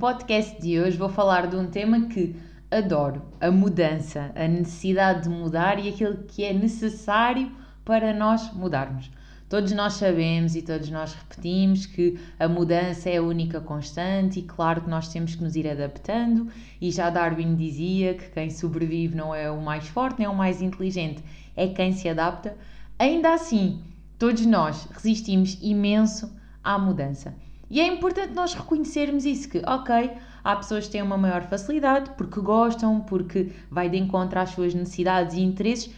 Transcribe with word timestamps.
Podcast 0.00 0.58
de 0.62 0.80
hoje 0.80 0.96
vou 0.96 1.10
falar 1.10 1.46
de 1.46 1.56
um 1.56 1.66
tema 1.66 2.06
que 2.06 2.34
adoro: 2.70 3.20
a 3.38 3.50
mudança, 3.50 4.32
a 4.34 4.48
necessidade 4.48 5.24
de 5.24 5.28
mudar 5.28 5.78
e 5.78 5.90
aquilo 5.90 6.24
que 6.24 6.42
é 6.42 6.54
necessário 6.54 7.52
para 7.84 8.14
nós 8.14 8.50
mudarmos. 8.54 9.10
Todos 9.46 9.72
nós 9.72 9.94
sabemos 9.94 10.56
e 10.56 10.62
todos 10.62 10.88
nós 10.88 11.12
repetimos 11.12 11.84
que 11.84 12.18
a 12.38 12.48
mudança 12.48 13.10
é 13.10 13.18
a 13.18 13.22
única 13.22 13.60
constante 13.60 14.38
e 14.38 14.42
claro 14.42 14.80
que 14.80 14.88
nós 14.88 15.12
temos 15.12 15.34
que 15.34 15.44
nos 15.44 15.54
ir 15.54 15.68
adaptando 15.68 16.48
e 16.80 16.90
já 16.90 17.10
Darwin 17.10 17.54
dizia 17.54 18.14
que 18.14 18.30
quem 18.30 18.48
sobrevive 18.48 19.14
não 19.14 19.34
é 19.34 19.50
o 19.50 19.60
mais 19.60 19.86
forte 19.86 20.20
nem 20.20 20.28
o 20.28 20.34
mais 20.34 20.62
inteligente, 20.62 21.22
é 21.54 21.68
quem 21.68 21.92
se 21.92 22.08
adapta. 22.08 22.56
Ainda 22.98 23.34
assim, 23.34 23.82
todos 24.18 24.46
nós 24.46 24.88
resistimos 24.94 25.58
imenso 25.60 26.32
à 26.64 26.78
mudança. 26.78 27.34
E 27.70 27.80
é 27.80 27.86
importante 27.86 28.34
nós 28.34 28.52
reconhecermos 28.52 29.24
isso, 29.24 29.48
que, 29.48 29.62
ok, 29.64 30.10
há 30.42 30.56
pessoas 30.56 30.86
que 30.86 30.92
têm 30.92 31.02
uma 31.02 31.16
maior 31.16 31.42
facilidade 31.42 32.10
porque 32.16 32.40
gostam, 32.40 33.00
porque 33.02 33.52
vai 33.70 33.88
de 33.88 33.96
encontro 33.96 34.40
às 34.40 34.50
suas 34.50 34.74
necessidades 34.74 35.36
e 35.36 35.40
interesses, 35.40 35.94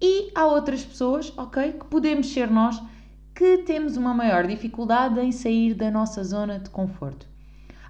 e 0.00 0.32
há 0.34 0.46
outras 0.46 0.82
pessoas, 0.82 1.30
ok, 1.36 1.74
que 1.74 1.84
podemos 1.84 2.32
ser 2.32 2.50
nós, 2.50 2.82
que 3.34 3.58
temos 3.58 3.96
uma 3.98 4.14
maior 4.14 4.46
dificuldade 4.46 5.20
em 5.20 5.30
sair 5.30 5.74
da 5.74 5.90
nossa 5.90 6.24
zona 6.24 6.58
de 6.58 6.70
conforto. 6.70 7.26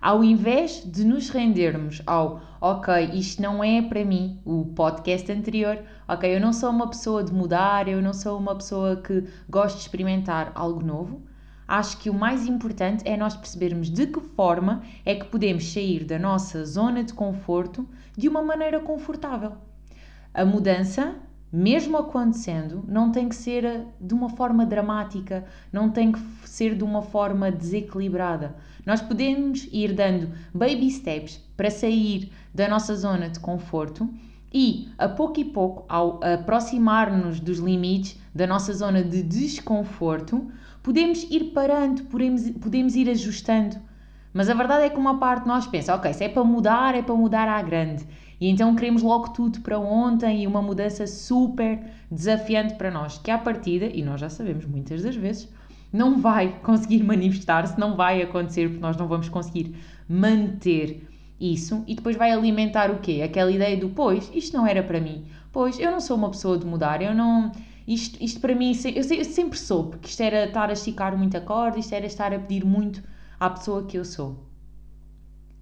Ao 0.01 0.25
invés 0.25 0.83
de 0.85 1.05
nos 1.05 1.31
rendermos 1.31 2.03
ao, 2.05 2.41
ok, 2.61 3.11
isto 3.15 3.41
não 3.41 3.63
é 3.63 3.81
para 3.81 4.05
mim, 4.05 4.41
o 4.45 4.67
podcast 4.75 5.31
anterior, 5.31 5.79
ok, 6.09 6.35
eu 6.35 6.41
não 6.41 6.53
sou 6.53 6.71
uma 6.71 6.89
pessoa 6.89 7.23
de 7.23 7.33
mudar, 7.33 7.87
eu 7.87 8.03
não 8.03 8.13
sou 8.13 8.37
uma 8.37 8.57
pessoa 8.57 8.97
que 8.97 9.25
gosta 9.49 9.79
de 9.79 9.85
experimentar 9.85 10.51
algo 10.57 10.85
novo, 10.85 11.23
acho 11.73 11.97
que 11.97 12.11
o 12.11 12.15
mais 12.15 12.47
importante 12.47 13.03
é 13.09 13.17
nós 13.17 13.35
percebermos 13.35 13.89
de 13.89 14.07
que 14.07 14.21
forma 14.21 14.83
é 15.07 15.15
que 15.15 15.25
podemos 15.25 15.73
sair 15.73 16.05
da 16.05 16.19
nossa 16.19 16.67
zona 16.67 17.03
de 17.03 17.15
conforto 17.15 17.89
de 18.15 18.29
uma 18.29 18.43
maneira 18.43 18.79
confortável. 18.79 19.53
A 20.35 20.45
mudança, 20.45 21.15
mesmo 21.51 21.97
acontecendo, 21.97 22.85
não 22.87 23.11
tem 23.11 23.27
que 23.27 23.35
ser 23.35 23.87
de 23.99 24.13
uma 24.13 24.29
forma 24.29 24.67
dramática, 24.67 25.47
não 25.73 25.89
tem 25.91 26.13
que 26.13 26.21
ser 26.45 26.77
de 26.77 26.85
uma 26.85 27.01
forma 27.01 27.51
desequilibrada. 27.51 28.55
Nós 28.85 29.01
podemos 29.01 29.67
ir 29.73 29.95
dando 29.95 30.31
baby 30.53 30.91
steps 30.91 31.41
para 31.57 31.71
sair 31.71 32.31
da 32.55 32.69
nossa 32.69 32.95
zona 32.95 33.31
de 33.31 33.41
conforto 33.41 34.13
e, 34.53 34.89
a 34.99 35.09
pouco 35.09 35.41
e 35.41 35.45
pouco, 35.45 35.85
ao 35.89 36.21
aproximar-nos 36.23 37.41
dos 37.41 37.59
limites 37.59 38.21
da 38.35 38.47
nossa 38.47 38.73
zona 38.73 39.03
de 39.03 39.23
desconforto, 39.23 40.51
podemos 40.83 41.23
ir 41.31 41.53
parando, 41.53 42.03
podemos, 42.05 42.51
podemos 42.51 42.95
ir 42.95 43.09
ajustando. 43.09 43.77
Mas 44.33 44.49
a 44.49 44.55
verdade 44.55 44.85
é 44.85 44.91
que 44.91 44.99
uma 44.99 45.19
parte 45.19 45.43
de 45.43 45.49
nós 45.49 45.67
pensa, 45.67 45.95
ok, 45.95 46.13
se 46.13 46.25
é 46.25 46.29
para 46.29 46.45
mudar, 46.45 46.95
é 46.95 47.03
para 47.03 47.15
mudar 47.15 47.49
à 47.49 47.61
grande. 47.63 48.07
E 48.41 48.49
então 48.49 48.75
queremos 48.75 49.03
logo 49.03 49.29
tudo 49.29 49.61
para 49.61 49.79
ontem 49.79 50.43
e 50.43 50.47
uma 50.47 50.61
mudança 50.61 51.07
super 51.07 51.81
desafiante 52.11 52.75
para 52.75 52.91
nós, 52.91 53.19
que 53.19 53.31
à 53.31 53.39
partida, 53.39 53.87
e 53.87 54.03
nós 54.03 54.21
já 54.21 54.29
sabemos 54.29 54.67
muitas 54.67 55.03
das 55.03 55.15
vezes, 55.15 55.49
não 55.93 56.19
vai 56.19 56.59
conseguir 56.63 57.03
manifestar-se, 57.05 57.79
não 57.79 57.95
vai 57.95 58.23
acontecer, 58.23 58.69
porque 58.69 58.81
nós 58.81 58.97
não 58.97 59.07
vamos 59.07 59.29
conseguir 59.29 59.77
manter 60.09 61.07
isso 61.43 61.83
e 61.87 61.95
depois 61.95 62.17
vai 62.17 62.31
alimentar 62.31 62.91
o 62.91 63.01
quê? 63.01 63.21
Aquela 63.25 63.51
ideia 63.51 63.77
do, 63.77 63.89
pois, 63.89 64.31
isto 64.33 64.57
não 64.57 64.67
era 64.67 64.83
para 64.83 65.01
mim, 65.01 65.27
pois, 65.53 65.79
eu 65.79 65.91
não 65.91 66.01
sou 66.01 66.17
uma 66.17 66.31
pessoa 66.31 66.57
de 66.57 66.65
mudar, 66.65 67.03
eu 67.03 67.15
não 67.15 67.51
isto, 67.87 68.23
isto 68.23 68.41
para 68.41 68.55
mim, 68.55 68.73
eu, 68.85 69.17
eu 69.17 69.25
sempre 69.25 69.59
soube 69.59 69.99
que 69.99 70.09
isto 70.09 70.21
era 70.21 70.45
estar 70.45 70.71
a 70.71 70.73
esticar 70.73 71.17
muito 71.17 71.37
a 71.37 71.41
corda, 71.41 71.79
isto 71.79 71.93
era 71.95 72.07
estar 72.07 72.33
a 72.33 72.39
pedir 72.39 72.65
muito 72.65 73.03
à 73.41 73.51
pessoa 73.51 73.85
que 73.85 73.99
eu 73.99 74.05
sou. 74.05 74.47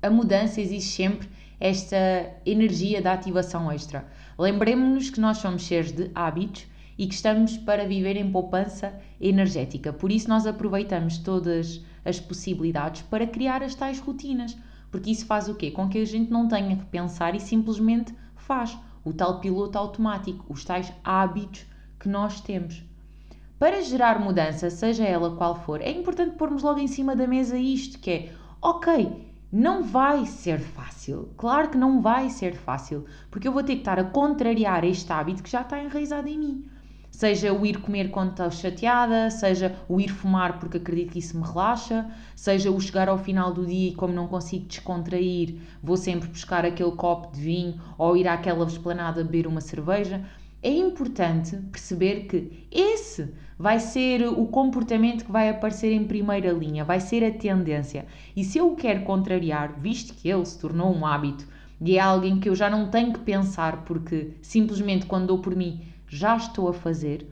A 0.03 0.11
mudança 0.11 0.61
existe 0.61 0.91
sempre 0.91 1.29
esta 1.59 1.97
energia 2.45 3.01
da 3.03 3.13
ativação 3.13 3.71
extra. 3.71 4.07
Lembremos-nos 4.39 5.11
que 5.11 5.21
nós 5.21 5.39
somos 5.39 5.67
seres 5.67 5.93
de 5.93 6.11
hábitos 6.15 6.67
e 6.97 7.07
que 7.07 7.15
estamos 7.15 7.57
para 7.57 7.87
viver 7.87 8.17
em 8.17 8.31
poupança 8.31 8.95
energética. 9.21 9.93
Por 9.93 10.11
isso, 10.13 10.29
nós 10.29 10.47
aproveitamos 10.47 11.19
todas 11.19 11.83
as 12.05 12.19
possibilidades 12.19 13.03
para 13.03 13.27
criar 13.27 13.63
as 13.63 13.75
tais 13.75 13.99
rotinas. 13.99 14.57
Porque 14.91 15.11
isso 15.11 15.27
faz 15.27 15.49
o 15.49 15.55
quê? 15.55 15.71
Com 15.71 15.89
que 15.89 15.99
a 15.99 16.05
gente 16.05 16.31
não 16.31 16.49
tenha 16.49 16.77
que 16.77 16.85
pensar 16.87 17.35
e 17.35 17.41
simplesmente 17.41 18.15
faz. 18.37 18.77
O 19.05 19.13
tal 19.13 19.41
piloto 19.41 19.79
automático, 19.79 20.45
os 20.49 20.65
tais 20.65 20.93
hábitos 21.03 21.65
que 21.99 22.09
nós 22.09 22.41
temos. 22.41 22.83
Para 23.59 23.83
gerar 23.83 24.19
mudança, 24.19 24.71
seja 24.71 25.05
ela 25.05 25.37
qual 25.37 25.55
for, 25.55 25.81
é 25.81 25.91
importante 25.91 26.37
pormos 26.37 26.63
logo 26.63 26.81
em 26.81 26.87
cima 26.87 27.15
da 27.15 27.27
mesa 27.27 27.59
isto, 27.59 27.99
que 27.99 28.11
é, 28.11 28.33
ok, 28.61 29.31
não 29.53 29.83
vai 29.83 30.25
ser 30.25 30.61
fácil. 30.61 31.29
Claro 31.37 31.69
que 31.69 31.77
não 31.77 32.01
vai 32.01 32.31
ser 32.31 32.55
fácil, 32.55 33.05
porque 33.31 33.47
eu 33.47 33.53
vou 33.53 33.63
ter 33.63 33.75
que 33.75 33.81
estar 33.81 33.99
a 33.99 34.05
contrariar 34.05 34.85
este 34.85 35.13
hábito 35.13 35.43
que 35.43 35.51
já 35.51 35.61
está 35.61 35.83
enraizado 35.83 36.29
em 36.29 36.39
mim. 36.39 36.71
Seja 37.11 37.53
o 37.53 37.67
ir 37.67 37.81
comer 37.81 38.11
quando 38.11 38.31
estou 38.31 38.51
chateada, 38.51 39.31
seja 39.31 39.77
o 39.89 40.01
ir 40.01 40.09
fumar 40.09 40.59
porque 40.59 40.79
acredito 40.79 41.13
que 41.13 41.19
isso 41.19 41.39
me 41.39 41.45
relaxa, 41.45 42.11
seja 42.35 42.71
o 42.71 42.81
chegar 42.81 43.09
ao 43.09 43.19
final 43.19 43.53
do 43.53 43.67
dia 43.67 43.91
e 43.91 43.95
como 43.95 44.15
não 44.15 44.27
consigo 44.27 44.67
descontrair, 44.67 45.57
vou 45.83 45.97
sempre 45.97 46.29
buscar 46.29 46.65
aquele 46.65 46.93
copo 46.93 47.33
de 47.35 47.41
vinho 47.41 47.81
ou 47.99 48.17
ir 48.17 48.27
àquela 48.27 48.65
esplanada 48.65 49.23
beber 49.23 49.47
uma 49.47 49.61
cerveja 49.61 50.25
é 50.63 50.71
importante 50.71 51.57
perceber 51.73 52.27
que 52.27 52.67
esse 52.71 53.33
vai 53.59 53.81
ser 53.81 54.27
o 54.27 54.47
comportamento 54.47 55.25
que 55.25 55.33
vai 55.33 55.49
aparecer 55.49 55.93
em 55.93 56.05
primeira 56.05 56.53
linha, 56.53 56.85
vai 56.85 57.01
ser 57.01 57.25
a 57.25 57.33
tendência. 57.33 58.07
E 58.37 58.45
se 58.45 58.59
eu 58.59 58.73
o 58.73 58.77
quero 58.77 59.03
contrariar, 59.03 59.79
visto 59.81 60.15
que 60.15 60.29
ele 60.29 60.45
se 60.45 60.59
tornou 60.59 60.95
um 60.95 61.07
hábito 61.07 61.47
e 61.81 61.97
é 61.97 62.01
alguém 62.01 62.39
que 62.39 62.49
eu 62.49 62.55
já 62.55 62.69
não 62.69 62.91
tenho 62.91 63.13
que 63.13 63.21
pensar 63.21 63.85
porque 63.85 64.33
simplesmente 64.43 65.07
quando 65.07 65.29
dou 65.29 65.39
por 65.39 65.57
mim 65.57 65.81
já 66.11 66.37
estou 66.37 66.69
a 66.69 66.75
fazer, 66.75 67.27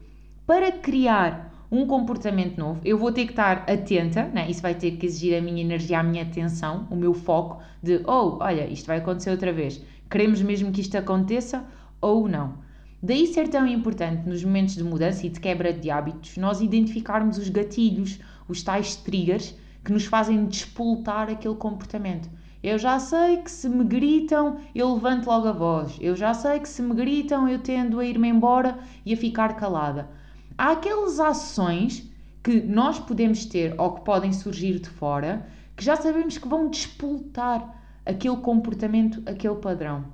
para 0.47 0.71
criar 0.71 1.66
um 1.71 1.84
comportamento 1.84 2.56
novo, 2.56 2.81
eu 2.84 2.97
vou 2.97 3.12
ter 3.12 3.27
que 3.27 3.33
estar 3.33 3.65
atenta, 3.69 4.25
né? 4.28 4.49
isso 4.49 4.62
vai 4.62 4.75
ter 4.75 4.93
que 4.93 5.05
exigir 5.05 5.37
a 5.37 5.43
minha 5.43 5.61
energia, 5.61 5.99
a 5.99 6.03
minha 6.03 6.22
atenção, 6.22 6.87
o 6.91 6.97
meu 6.97 7.12
foco 7.12 7.61
de, 7.83 8.00
oh, 8.06 8.39
olha, 8.41 8.66
isto 8.66 8.87
vai 8.87 8.99
acontecer 8.99 9.31
outra 9.31 9.53
vez. 9.53 9.83
Queremos 10.09 10.41
mesmo 10.41 10.72
que 10.72 10.81
isto 10.81 10.97
aconteça 10.97 11.65
ou 12.00 12.27
não? 12.28 12.55
Daí 13.03 13.27
ser 13.27 13.49
tão 13.49 13.66
importante 13.66 14.27
nos 14.27 14.43
momentos 14.43 14.75
de 14.75 14.84
mudança 14.84 15.27
e 15.27 15.28
de 15.28 15.39
quebra 15.39 15.72
de 15.72 15.91
hábitos 15.91 16.37
nós 16.37 16.60
identificarmos 16.60 17.37
os 17.37 17.49
gatilhos, 17.49 18.19
os 18.49 18.62
tais 18.62 18.97
triggers 18.97 19.55
que 19.84 19.93
nos 19.93 20.06
fazem 20.06 20.47
despoltar 20.47 21.28
aquele 21.28 21.55
comportamento. 21.56 22.31
Eu 22.63 22.79
já 22.79 22.99
sei 22.99 23.39
que 23.39 23.51
se 23.51 23.69
me 23.69 23.85
gritam, 23.85 24.59
eu 24.75 24.93
levanto 24.95 25.27
logo 25.27 25.49
a 25.49 25.53
voz. 25.53 25.97
Eu 26.01 26.17
já 26.17 26.35
sei 26.35 26.59
que 26.61 26.69
se 26.69 26.83
me 26.83 26.95
gritam, 26.95 27.49
eu 27.49 27.59
tendo 27.61 28.01
a 28.01 28.05
ir-me 28.05 28.29
embora 28.29 28.79
e 29.07 29.15
a 29.15 29.17
ficar 29.17 29.57
calada. 29.57 30.09
Há 30.57 30.73
aquelas 30.73 31.21
ações 31.21 32.11
que 32.43 32.60
nós 32.60 32.99
podemos 32.99 33.45
ter 33.45 33.75
ou 33.78 33.93
que 33.93 34.05
podem 34.05 34.33
surgir 34.33 34.78
de 34.81 34.89
fora 34.89 35.47
que 35.77 35.84
já 35.84 35.95
sabemos 35.95 36.39
que 36.39 36.49
vão 36.49 36.69
despoltar 36.69 37.77
aquele 38.05 38.39
comportamento, 38.39 39.22
aquele 39.27 39.57
padrão. 39.57 40.04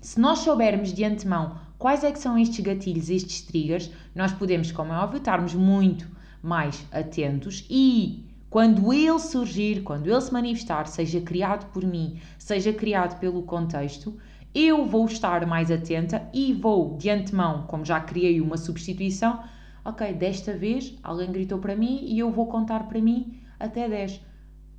Se 0.00 0.20
nós 0.20 0.40
soubermos 0.40 0.92
de 0.92 1.04
antemão 1.04 1.56
Quais 1.84 2.02
é 2.02 2.10
que 2.10 2.18
são 2.18 2.38
estes 2.38 2.60
gatilhos, 2.60 3.10
estes 3.10 3.42
triggers? 3.42 3.90
Nós 4.14 4.32
podemos, 4.32 4.72
como 4.72 4.90
é 4.90 4.96
óbvio, 4.96 5.18
estarmos 5.18 5.54
muito 5.54 6.08
mais 6.42 6.86
atentos 6.90 7.66
e 7.68 8.24
quando 8.54 8.92
ele 8.92 9.18
surgir, 9.18 9.82
quando 9.82 10.06
ele 10.06 10.20
se 10.20 10.32
manifestar, 10.32 10.86
seja 10.86 11.20
criado 11.20 11.68
por 11.72 11.84
mim, 11.84 12.20
seja 12.38 12.72
criado 12.72 13.18
pelo 13.18 13.42
contexto, 13.42 14.16
eu 14.54 14.86
vou 14.86 15.06
estar 15.06 15.44
mais 15.44 15.72
atenta 15.72 16.30
e 16.32 16.52
vou, 16.52 16.96
de 16.96 17.10
antemão, 17.10 17.66
como 17.66 17.84
já 17.84 17.98
criei 17.98 18.40
uma 18.40 18.56
substituição, 18.56 19.42
ok, 19.84 20.12
desta 20.12 20.56
vez 20.56 20.96
alguém 21.02 21.32
gritou 21.32 21.58
para 21.58 21.74
mim 21.74 21.98
e 22.04 22.16
eu 22.20 22.30
vou 22.30 22.46
contar 22.46 22.86
para 22.86 23.00
mim 23.00 23.40
até 23.58 23.88
10. 23.88 24.20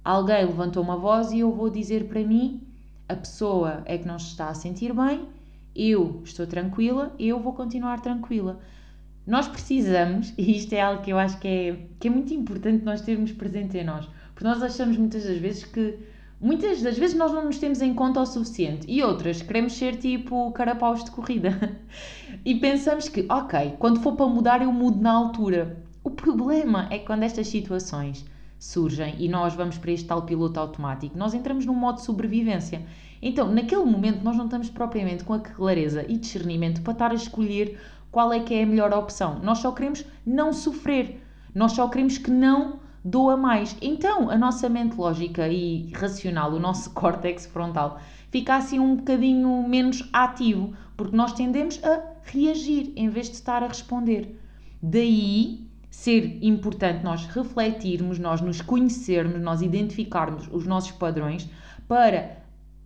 Alguém 0.06 0.46
levantou 0.46 0.82
uma 0.82 0.96
voz 0.96 1.34
e 1.34 1.40
eu 1.40 1.52
vou 1.52 1.70
dizer 1.70 2.08
para 2.08 2.24
mim, 2.24 2.66
a 3.10 3.16
pessoa 3.18 3.84
é 3.84 3.98
que 3.98 4.08
não 4.08 4.18
se 4.18 4.28
está 4.28 4.48
a 4.48 4.54
sentir 4.54 4.94
bem 4.94 5.28
eu 5.76 6.22
estou 6.24 6.48
tranquila, 6.48 7.14
eu 7.20 7.38
vou 7.38 7.52
continuar 7.52 8.00
tranquila. 8.00 8.62
Nós 9.26 9.48
precisamos, 9.48 10.34
e 10.38 10.56
isto 10.56 10.74
é 10.74 10.82
algo 10.82 11.02
que 11.02 11.12
eu 11.12 11.18
acho 11.18 11.40
que 11.40 11.48
é, 11.48 11.80
que 12.00 12.08
é 12.08 12.12
muito 12.12 12.34
importante 12.34 12.86
nós 12.86 13.02
termos 13.02 13.32
presente 13.32 13.78
em 13.78 13.84
nós, 13.84 14.08
Porque 14.34 14.48
nós 14.48 14.62
achamos 14.62 14.98
muitas 14.98 15.24
das 15.24 15.38
vezes 15.38 15.64
que. 15.64 15.98
Muitas 16.40 16.82
das 16.82 16.98
vezes 16.98 17.16
nós 17.16 17.32
não 17.32 17.46
nos 17.46 17.58
temos 17.58 17.82
em 17.82 17.94
conta 17.94 18.20
o 18.20 18.26
suficiente 18.26 18.86
e 18.92 19.02
outras 19.02 19.42
queremos 19.42 19.72
ser 19.74 19.96
tipo 19.96 20.52
carapaus 20.52 21.04
de 21.04 21.10
corrida 21.10 21.80
e 22.44 22.56
pensamos 22.56 23.08
que, 23.08 23.26
ok, 23.30 23.76
quando 23.80 24.02
for 24.02 24.18
para 24.18 24.28
mudar 24.28 24.62
eu 24.62 24.72
mudo 24.72 25.02
na 25.02 25.12
altura. 25.12 25.82
O 26.04 26.12
problema 26.12 26.88
é 26.92 27.00
que 27.00 27.06
quando 27.06 27.24
estas 27.24 27.48
situações 27.48 28.26
surgem 28.60 29.16
e 29.18 29.30
nós 29.30 29.54
vamos 29.56 29.78
para 29.78 29.92
este 29.92 30.08
tal 30.08 30.24
piloto 30.24 30.60
automático, 30.60 31.18
nós 31.18 31.34
entramos 31.34 31.66
num 31.66 31.74
modo 31.74 31.96
de 31.96 32.04
sobrevivência. 32.04 32.86
Então, 33.22 33.52
naquele 33.52 33.86
momento, 33.86 34.22
nós 34.22 34.36
não 34.36 34.46
estamos 34.46 34.70
propriamente 34.70 35.24
com 35.24 35.34
a 35.34 35.40
clareza 35.40 36.06
e 36.08 36.18
discernimento 36.18 36.82
para 36.82 36.94
estar 36.94 37.12
a 37.12 37.16
escolher 37.16 37.80
qual 38.16 38.32
é 38.32 38.40
que 38.40 38.54
é 38.54 38.64
a 38.64 38.66
melhor 38.66 38.94
opção. 38.94 39.42
Nós 39.44 39.58
só 39.58 39.74
queremos 39.74 40.06
não 40.26 40.54
sofrer, 40.54 41.22
nós 41.54 41.74
só 41.74 41.90
queremos 41.90 42.18
que 42.18 42.32
não 42.32 42.80
doa 43.04 43.36
mais. 43.36 43.76
Então, 43.82 44.30
a 44.30 44.38
nossa 44.38 44.70
mente 44.70 44.96
lógica 44.96 45.50
e 45.50 45.92
racional, 45.92 46.54
o 46.54 46.58
nosso 46.58 46.92
córtex 46.96 47.46
frontal, 47.46 48.00
fica 48.32 48.56
assim 48.56 48.80
um 48.80 48.96
bocadinho 48.96 49.68
menos 49.68 50.08
ativo, 50.14 50.74
porque 50.96 51.14
nós 51.14 51.34
tendemos 51.34 51.84
a 51.84 52.04
reagir 52.24 52.94
em 52.96 53.10
vez 53.10 53.28
de 53.28 53.36
estar 53.36 53.62
a 53.62 53.68
responder. 53.68 54.40
Daí 54.82 55.68
ser 55.92 56.40
importante 56.42 57.04
nós 57.04 57.26
refletirmos, 57.26 58.18
nós 58.18 58.40
nos 58.40 58.62
conhecermos, 58.62 59.42
nós 59.42 59.62
identificarmos 59.62 60.48
os 60.54 60.66
nossos 60.66 60.94
padrões 60.94 61.50
para 61.86 62.38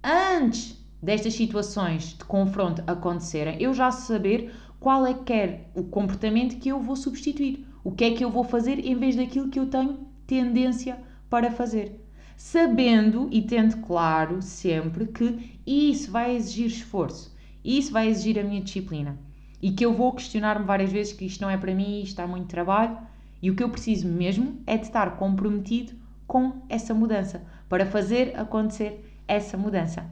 antes 0.03 0.75
destas 0.99 1.35
situações 1.35 2.15
de 2.17 2.25
confronto 2.25 2.83
acontecerem, 2.87 3.61
eu 3.61 3.75
já 3.75 3.91
saber 3.91 4.51
qual 4.79 5.05
é 5.05 5.13
que 5.13 5.33
é 5.33 5.65
o 5.75 5.83
comportamento 5.83 6.57
que 6.57 6.69
eu 6.69 6.79
vou 6.79 6.95
substituir, 6.95 7.65
o 7.83 7.91
que 7.91 8.05
é 8.05 8.11
que 8.11 8.23
eu 8.23 8.31
vou 8.31 8.43
fazer 8.43 8.79
em 8.79 8.95
vez 8.95 9.15
daquilo 9.15 9.49
que 9.49 9.59
eu 9.59 9.67
tenho 9.67 10.07
tendência 10.25 10.97
para 11.29 11.51
fazer. 11.51 12.05
Sabendo 12.37 13.27
e 13.31 13.41
tendo 13.41 13.77
claro 13.77 14.41
sempre 14.41 15.07
que 15.07 15.59
isso 15.67 16.09
vai 16.11 16.35
exigir 16.35 16.67
esforço, 16.67 17.35
isso 17.63 17.91
vai 17.91 18.07
exigir 18.07 18.39
a 18.39 18.43
minha 18.43 18.61
disciplina 18.61 19.17
e 19.61 19.71
que 19.71 19.85
eu 19.85 19.93
vou 19.93 20.13
questionar-me 20.13 20.65
várias 20.65 20.91
vezes 20.91 21.11
que 21.11 21.25
isto 21.25 21.41
não 21.41 21.49
é 21.49 21.57
para 21.57 21.75
mim, 21.75 22.01
isto 22.01 22.19
há 22.21 22.27
muito 22.27 22.47
trabalho 22.47 22.97
e 23.41 23.51
o 23.51 23.55
que 23.55 23.63
eu 23.63 23.69
preciso 23.69 24.07
mesmo 24.07 24.61
é 24.65 24.77
de 24.77 24.85
estar 24.85 25.17
comprometido 25.17 25.93
com 26.25 26.61
essa 26.69 26.93
mudança 26.93 27.43
para 27.67 27.85
fazer 27.85 28.39
acontecer 28.39 29.03
essa 29.27 29.57
mudança. 29.57 30.09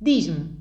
Diz-me, 0.00 0.56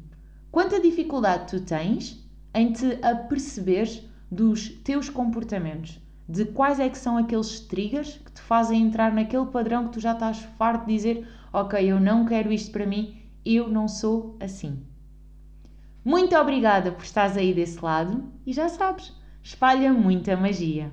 quanta 0.52 0.80
dificuldade 0.80 1.52
tu 1.52 1.60
tens 1.60 2.25
em 2.56 2.72
te 2.72 2.98
aperceberes 3.04 4.02
dos 4.32 4.70
teus 4.70 5.10
comportamentos, 5.10 6.00
de 6.28 6.46
quais 6.46 6.80
é 6.80 6.88
que 6.88 6.98
são 6.98 7.18
aqueles 7.18 7.60
triggers 7.60 8.18
que 8.18 8.32
te 8.32 8.42
fazem 8.42 8.82
entrar 8.82 9.14
naquele 9.14 9.46
padrão 9.48 9.86
que 9.86 9.94
tu 9.94 10.00
já 10.00 10.14
estás 10.14 10.40
farto 10.58 10.88
de 10.88 10.96
dizer, 10.96 11.28
ok, 11.52 11.86
eu 11.86 12.00
não 12.00 12.26
quero 12.26 12.54
isto 12.54 12.72
para 12.72 12.86
mim, 12.86 13.22
eu 13.46 13.68
não 13.68 13.90
sou 13.90 14.38
assim. 14.40 14.82
Muito 16.04 16.34
obrigada 16.36 16.94
por 16.94 17.04
estares 17.04 17.36
aí 17.36 17.54
desse 17.54 17.84
lado 17.84 18.32
e 18.46 18.54
já 18.54 18.70
sabes, 18.70 19.14
espalha 19.44 19.92
muita 19.94 20.38
magia. 20.38 20.92